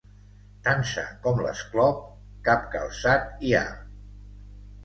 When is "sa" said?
0.91-1.03